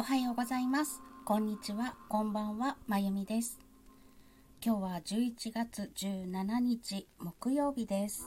[0.00, 1.02] おはようございます。
[1.26, 1.94] こんにちは。
[2.08, 2.78] こんばんは。
[2.86, 3.58] まゆみです。
[4.64, 8.26] 今日は11月17日木曜日です。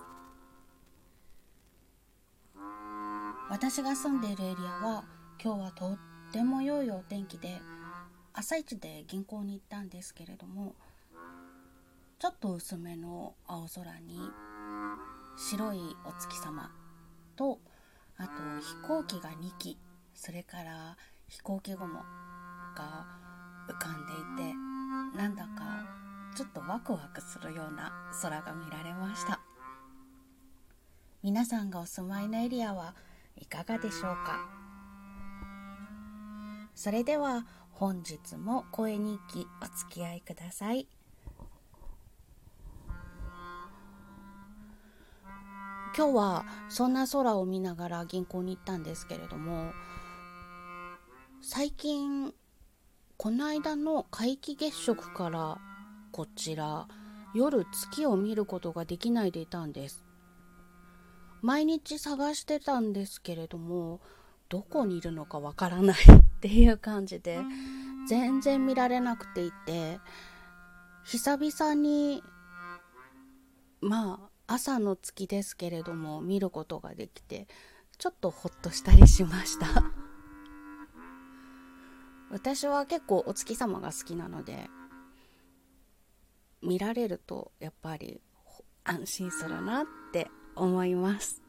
[3.50, 5.06] 私が住んでいるエリアは
[5.44, 5.98] 今日はとっ
[6.32, 7.60] ても良いお天気で
[8.34, 10.76] 朝一で銀行に行ったんですけれども
[12.20, 14.20] ちょっと薄めの青空に
[15.36, 16.72] 白いお月様
[17.36, 17.58] と
[18.18, 18.30] あと
[18.62, 19.76] 飛行機が2機
[20.14, 20.98] それから
[21.34, 23.08] 飛行機雲が
[23.68, 24.06] 浮かん
[24.38, 24.54] でいて
[25.18, 25.84] なんだか
[26.38, 29.40] ちょっとワクワクするような空が見られました。
[31.24, 32.94] 皆さんがお住まいのエリアは
[33.36, 34.48] いかがでしょうか？
[36.76, 40.88] それでは本日も声日記お付き合いください。
[45.98, 49.74] 今日はそんな空を見ながら銀行に行ったんですけれども
[51.46, 52.34] 最近
[53.18, 55.58] この間の皆既月食から
[56.14, 56.88] こちら
[57.36, 60.06] 夜月を見ることができないでいたんです。
[61.42, 64.00] 毎日探してたんですけれども
[64.48, 67.40] どこにいるのかわからないっていう感じで
[68.08, 70.00] 全然見られなくていて
[71.04, 72.24] 久々に
[73.82, 77.50] まあ朝の月ですけれども見ることができて
[77.98, 80.03] ちょっとほっとしたりしました。
[82.34, 84.68] 私は結構お月様が好きなので
[86.64, 88.22] 見られるとやっぱり
[88.84, 91.44] 安心するなって思います。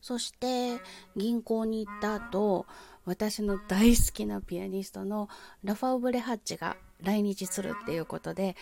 [0.00, 0.80] そして
[1.16, 2.66] 銀行に行った後
[3.04, 5.28] 私の大好きなピアニストの
[5.62, 8.56] ラファウブレハッチが来日するっていうことで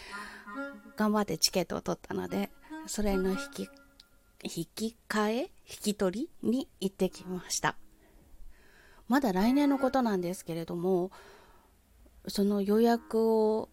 [0.97, 2.51] 頑張ってチケットを取ったので
[2.87, 3.69] それの引き
[4.43, 5.51] 引き換え引
[5.83, 7.80] き取りに行ってきました。
[9.11, 11.11] まだ来年のことなんですけれども
[12.29, 13.69] その予約を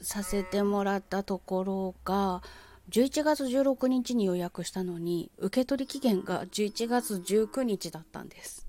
[0.00, 2.42] させてもらったところが
[2.88, 8.66] 11月16日に予約したのに受け取り期限が11月19日だったんです。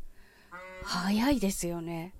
[0.84, 2.14] 早いですよね。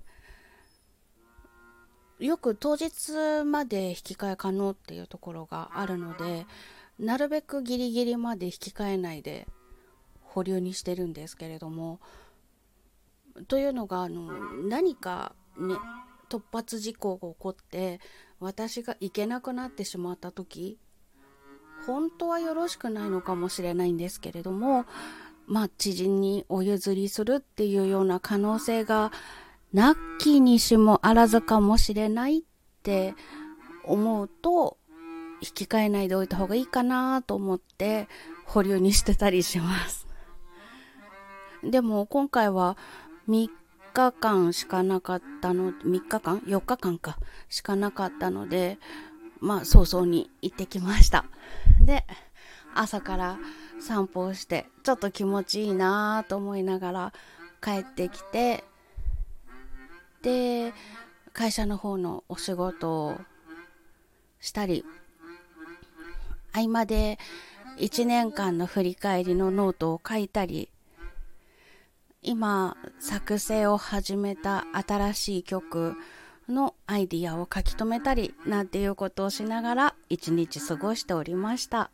[2.18, 6.46] よく当日まで引き換え可能っていうところがあるので
[6.98, 9.46] なるべくギリギリまで引き換えないで
[10.22, 12.00] 保留にしてるんですけれども
[13.48, 14.32] というのがあの
[14.68, 15.74] 何かね
[16.28, 18.00] 突発事故が起こって
[18.40, 20.78] 私が行けなくなってしまった時
[21.86, 24.86] 本当はよろしくないのかもしれないんですけれども
[25.46, 29.12] まあ知人にお譲りするっていうような可能性が
[29.72, 32.42] なきにしもあらずかもしれないっ
[32.82, 33.14] て
[33.84, 34.78] 思うと
[35.40, 38.08] 引き換えないでおいた方がいいかなと思って
[38.46, 40.06] 保留にしてたりします。
[41.62, 42.76] でも今回は
[43.28, 43.48] 3
[43.92, 48.78] 日間しかなかったの、3日間 ?4 日間か、しかなかったので、
[49.40, 51.24] まあ、早々に行ってきました。
[51.80, 52.04] で、
[52.74, 53.38] 朝から
[53.80, 57.12] 散歩をして、ちょっと気持ちいいなぁと思いながら
[57.62, 58.64] 帰ってきて、
[60.22, 60.72] で、
[61.32, 63.20] 会社の方のお仕事を
[64.40, 64.84] したり、
[66.52, 67.18] 合間で
[67.78, 70.70] 1年間の振り返りのノートを書いたり
[72.26, 75.94] 今作成を始めた新しい曲
[76.48, 81.92] のアイディアを書き留めたりなんていうことをしながら一日過ごしておりました。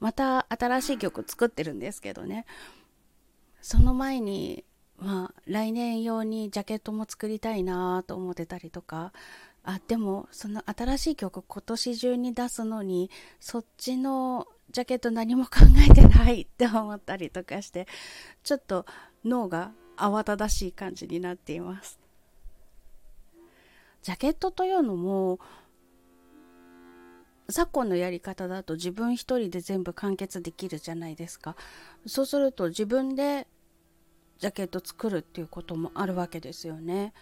[0.00, 2.46] また新しい曲作ってるんですけどね。
[3.60, 4.64] その前に
[4.98, 9.12] まあ来年用にジャケットも作りたいなと思ってたりとか。
[9.62, 17.86] あでもその新しい曲今年中に出すのにそっちのジャケット何も考えてないって思ったりとかして、
[18.42, 18.86] ちょっと
[19.24, 21.98] 脳が慌ただしい感じになっています。
[24.02, 25.40] ジャケットというのも、
[27.50, 31.56] 昨今のやり方だと自分一人で全部完結できるじゃないですか。
[32.06, 33.48] そうすると自分で
[34.38, 37.14] ジャケット作るっていうこともあるわけですよね。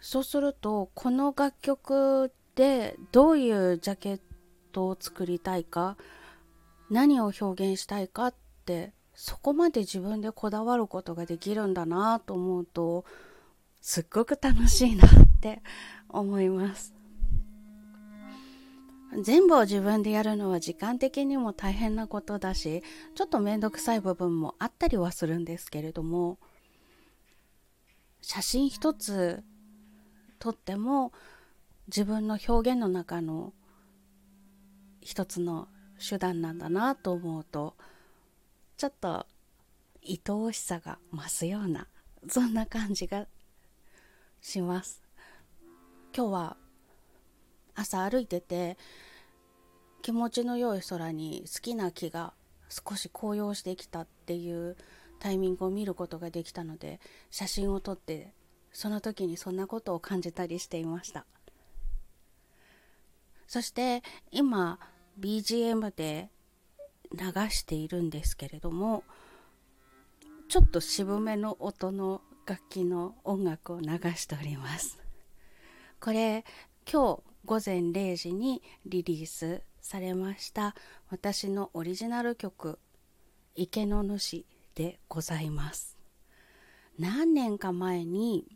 [0.00, 4.20] そうすると、この楽曲でどういうジャケッ
[4.70, 5.96] トを作りたいか、
[6.90, 8.34] 何を表現したいかっ
[8.64, 13.04] てそこまで自分でこだわることができるんだなと思うと
[13.80, 15.10] すっごく楽しいなっ
[15.40, 15.62] て
[16.08, 16.94] 思います。
[19.22, 22.82] 全部を自分でやるのは時間的にも大変なことだし
[23.14, 26.38] ちょっと面倒くさい部分もあったりはするんですけれども
[28.20, 29.44] 写真一つ
[30.40, 31.12] 撮っても
[31.86, 33.52] 自分の表現の中の
[35.00, 35.68] 一つの
[36.06, 37.74] 手段なんだなと思うと
[38.76, 39.26] ちょっと
[40.06, 41.86] 愛おしさが増すような
[42.28, 43.26] そんな感じが
[44.40, 45.02] します。
[46.16, 46.56] 今日は
[47.74, 48.76] 朝歩いてて
[50.02, 52.34] 気持ちの良い空に好きな木が
[52.68, 54.76] 少し紅葉してきたっていう
[55.18, 58.32] タイミングを見ることができたので写真を撮って
[58.72, 61.24] その時にそんなことを感じたりしていました。
[63.46, 64.78] そして今
[65.18, 66.30] BGM で
[67.12, 67.18] 流
[67.50, 69.04] しているんですけれども
[70.48, 74.98] ちょっと渋めの音の楽器の音楽を流しております。
[76.00, 76.44] これ
[76.90, 80.74] 今日午前0時にリリースされました
[81.08, 82.78] 私のオリジナル曲
[83.56, 84.44] 「池の主」
[84.74, 85.96] でございます。
[86.98, 88.46] 何年か前に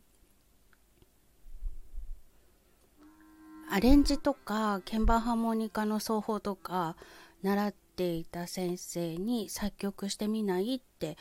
[3.71, 6.97] アレンジとか鍵盤ハーモニカの奏法とか
[7.43, 11.17] 習っていた先生に作曲してみないって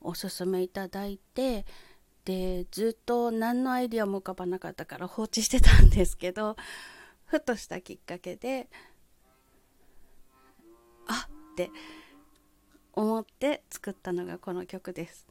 [0.00, 1.64] おすすめいただいて
[2.24, 6.56] でずっと何のアイディアも浮かばなかったから放置してたんですけど
[7.24, 8.68] ふとしたきっかけで
[11.06, 11.70] あって
[12.92, 15.26] 思って作ったのがこの曲です。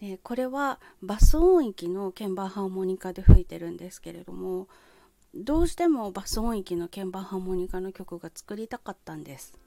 [0.00, 4.66] でこれはバス音域の鍵盤ハーモニカで吹いてるんですけれども
[5.34, 9.58] どうしてもバス音域の鍵盤ハーモニカの曲が作りたかったんです。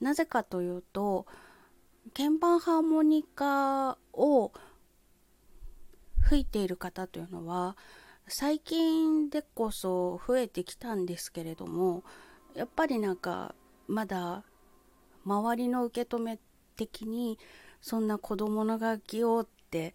[0.00, 1.26] なぜかというと
[2.14, 4.52] 鍵盤ハーモニカを
[6.20, 7.76] 吹いている方というのは
[8.28, 12.04] 最近でこそ増えてきたんですけれども
[12.54, 13.54] やっぱりなんか
[13.88, 14.44] まだ
[15.24, 16.38] 周りの受け止め
[16.76, 17.38] 的に
[17.80, 19.94] そんな子供の楽器をって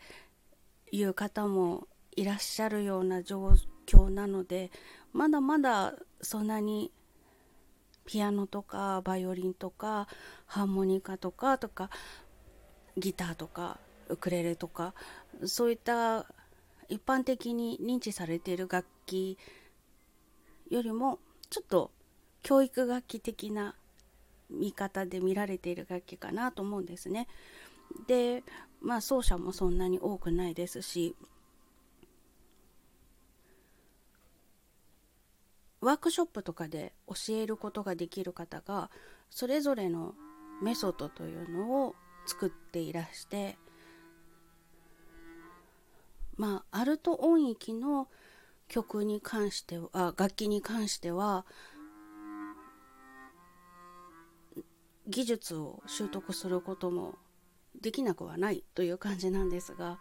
[0.91, 4.71] いう方もいらっしゃるような状況なので
[5.11, 6.91] まだまだそんなに
[8.05, 10.07] ピアノとかバイオリンとか
[10.45, 11.89] ハーモニカとかとか
[12.97, 14.93] ギターとかウクレレとか
[15.45, 16.25] そういった
[16.89, 19.37] 一般的に認知されている楽器
[20.69, 21.19] よりも
[21.49, 21.91] ちょっと
[22.41, 23.75] 教育楽器的な
[24.49, 27.27] 見方で見られている楽器かなと思うんですね。
[28.07, 28.43] で
[28.81, 31.15] まあ奏者もそんなに多くないですし
[35.83, 38.89] ワークショップとかで教えることができる方が
[39.29, 40.13] それぞれの
[40.61, 41.95] メソッドというのを
[42.25, 43.57] 作っていらして
[46.37, 48.07] まあアルト音域の
[48.69, 51.45] 曲に関してはあ楽器に関しては
[55.07, 57.15] 技術を習得することも
[57.81, 59.99] できなくはないという感じなんですが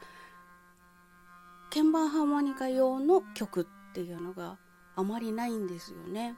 [1.71, 4.59] 鍵盤ハーモニカ用の曲っていうのが
[4.97, 6.37] あまりないんですよね。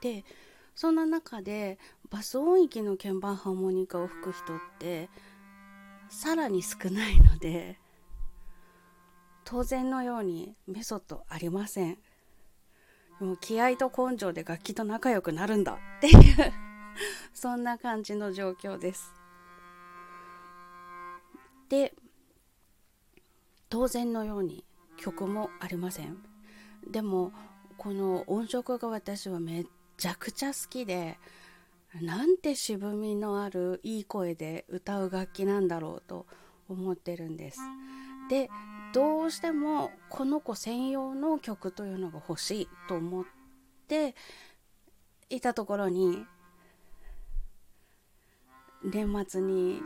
[0.00, 0.24] で
[0.74, 1.78] そんな中で
[2.08, 5.10] バス音域の鍵盤ハーモニカを吹く人って
[6.08, 7.78] さらに少ないので
[9.44, 11.98] 当然のようにメソッドありません。
[13.18, 16.52] もう気合と根性で楽器と仲良くなるんだっていう
[17.34, 19.12] そんな感じの状況です。
[21.68, 21.94] で
[23.68, 24.64] 当然のように
[24.96, 26.22] 曲もありません。
[26.86, 27.32] でも
[27.78, 29.66] この音色が私はめっ
[29.96, 31.18] ちゃくちゃ好きで
[32.02, 36.26] なんて渋みのあるいい声で歌う楽器なんだろうと
[36.68, 37.60] 思ってるんです。
[38.28, 38.50] で
[38.92, 43.24] どうしてもこの子専用の曲というのが欲しいと思っ
[43.86, 44.14] て
[45.30, 46.26] いたところに
[48.84, 49.80] 年末に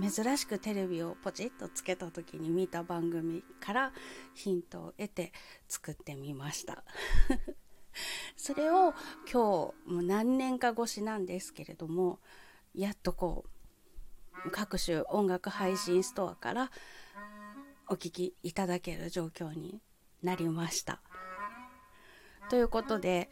[0.00, 3.92] 珍しくテレビをポチッとつけた時に見た番組から
[4.34, 5.32] ヒントを得て
[5.68, 6.84] 作ってみました。
[8.36, 8.94] それを
[9.30, 12.20] 今日もう何年か越しなんですけれども
[12.74, 13.44] やっとこ
[14.46, 16.70] う各種音楽配信ストアから
[17.88, 19.82] お聴きいただける状況に
[20.22, 21.02] なりました。
[22.48, 23.30] ということで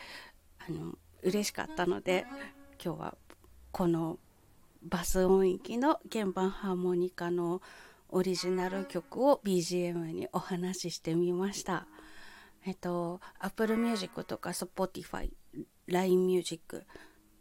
[0.59, 2.27] あの嬉しかったので
[2.83, 3.19] 今日は
[3.73, 4.19] この
[4.83, 7.61] バス音域の鍵盤ハーモニカの
[8.09, 11.87] オリジナル曲を BGM にお話ししてみました。
[12.65, 15.31] えっと、Apple Music とか Spotify、
[15.87, 16.85] LINE Music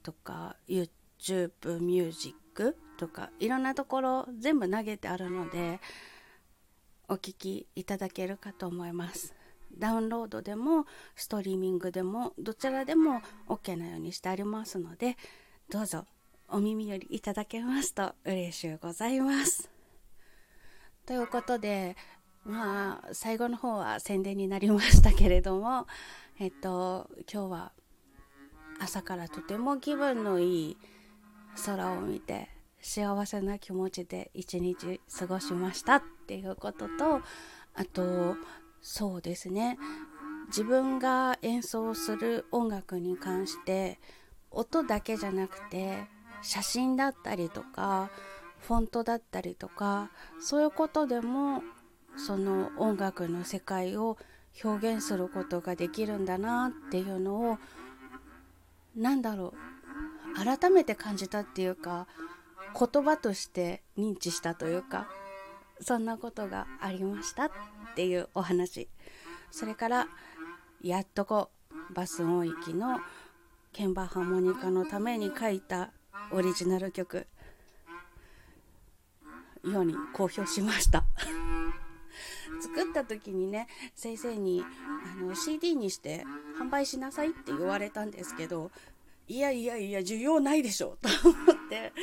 [0.03, 5.79] とか YouTube Music とかいろんなところ全部投げてあるので
[7.07, 9.33] お聴きいただけるかと思います。
[9.77, 15.15] ダウンロードでもストリーミングでもどちらでも OK なようにしてありますので
[15.69, 16.05] どうぞ
[16.51, 19.69] お耳寄りいただけますと嬉しゅうございます。
[21.05, 21.95] ということで、
[22.43, 25.87] まあ、最後の方は宣伝になりましたけれども、
[26.39, 27.71] えっと、今日は
[28.79, 30.77] 朝からとても気分のいい
[31.65, 32.49] 空を見て、
[32.81, 37.21] 幸せな気持ちで一日過ごしましたっていうことと
[37.75, 38.35] あと
[38.81, 39.77] そうですね
[40.47, 43.99] 自分が演奏する音楽に関して
[44.49, 46.05] 音だけじゃなくて
[46.41, 48.09] 写真だったりとか
[48.67, 51.63] フォントだったりとかそういうことでも
[52.17, 54.17] その音楽の世界を
[54.63, 57.57] 表現することができるんだなっていうのを
[58.95, 62.07] 何だろう改めて感じたっていうか
[62.77, 65.07] 言葉として認知したというか
[65.81, 67.51] そんなことがありましたっ
[67.95, 68.89] ていうお話。
[69.51, 70.07] それから
[70.81, 71.49] やっとこ
[71.89, 72.99] うバス音域の
[73.75, 75.91] 鍵盤ハーモニカのために書いた
[76.31, 77.27] オリジナル曲。
[79.63, 81.03] 世に公表しました。
[82.61, 86.25] 作った時にね先生にあの CD にして
[86.59, 88.71] 販売しなさいって言われたんですけど
[89.27, 91.93] いやいやいや需要ないでしょ と思って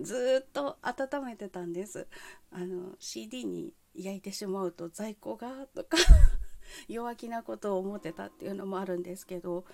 [0.00, 2.06] ずっと温めてたんです。
[2.50, 5.96] あの CD に焼いてしまうと在庫がとか
[6.88, 9.64] 弱気なことを思ってたっていうのもあるんですけど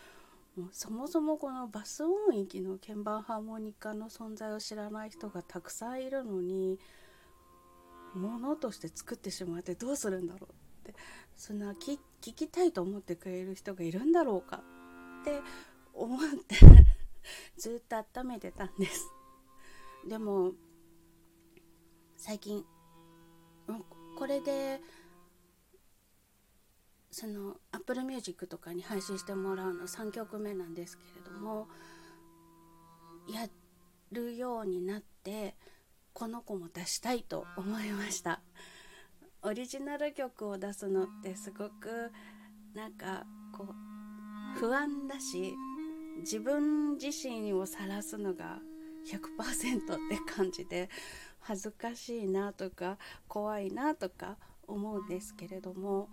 [0.60, 6.78] もそもそもこのバス音域の鍵盤ハーモニカの存在を知らない人がたくさんいるのに
[8.14, 10.98] ものとして作ってしまってどうするんだろうって
[11.36, 14.62] そんな聞きたいと思ってくれる人がいるんだろうか
[15.22, 15.40] って
[15.94, 16.56] 思って
[17.56, 19.10] ずっと温めてたんです。
[20.06, 20.52] でも
[22.16, 22.64] 最近
[24.16, 24.80] これで
[27.10, 31.68] その Apple Music とかに配信してもらうの3曲目なんですけれども
[33.28, 33.48] や
[34.12, 35.54] るようになって
[36.12, 38.40] この子も出したいと思いました。
[39.42, 42.12] オリジナル曲を出すのってすごく
[42.74, 43.24] なんか
[43.56, 45.54] こう不安だし
[46.18, 48.58] 自分自身を晒すのが
[49.10, 50.90] 100%って感じで
[51.38, 52.98] 恥ずかしいなとか
[53.28, 54.36] 怖いなとか
[54.66, 56.10] 思うんですけれども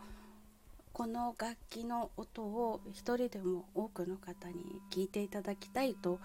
[0.97, 6.19] この楽器の音を一人でも多くの方に聞いていただきたいと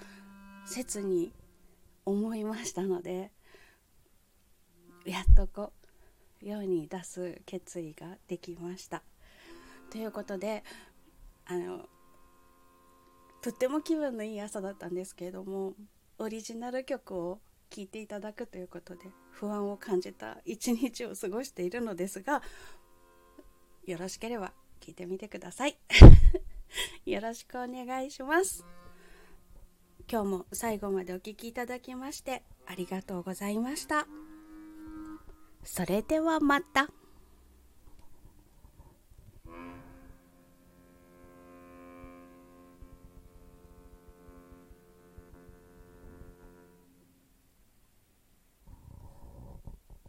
[0.64, 1.30] 切に
[2.06, 3.30] 思いましたので
[5.04, 5.74] やっとこ
[6.42, 9.02] う世に出す決意ができました。
[9.90, 10.64] ということで
[11.44, 11.80] あの
[13.42, 15.74] とっても気分のいい朝だったんですけれども
[16.16, 19.02] オリジナル曲を聴いていただくということで
[19.32, 22.40] 不安を感じた一日を過ごしているのですが
[23.84, 25.78] よろしければ聞いてみてください。
[27.06, 28.66] よろしくお願いします。
[30.10, 34.06] 今日も最後までお聴きいただきましてありがとうございました。
[35.62, 36.90] それではまた。